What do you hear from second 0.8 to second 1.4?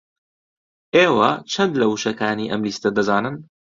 ئێوە